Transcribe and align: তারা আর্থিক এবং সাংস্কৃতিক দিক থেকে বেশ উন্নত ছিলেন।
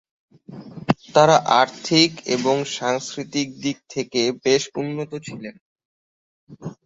তারা 1.15 1.37
আর্থিক 1.61 2.11
এবং 2.35 2.55
সাংস্কৃতিক 2.77 3.47
দিক 3.61 3.77
থেকে 3.89 4.21
বেশ 4.43 4.63
উন্নত 4.75 5.11
ছিলেন। 5.27 5.55